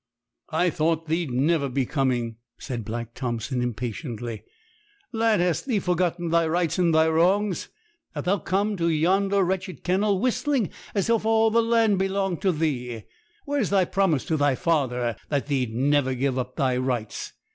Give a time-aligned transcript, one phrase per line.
[0.49, 4.41] 'I thought thee'd never be coming,' said Black Thompson impatiently.
[5.11, 7.69] 'Lad, hast thee forgotten thy rights and thy wrongs,
[8.15, 12.51] that thou comes to yonder wretched kennel whistling as if all the land belonged to
[12.51, 13.03] thee?
[13.45, 17.33] Where's thy promise to thy father, that thee'd never give up thy rights?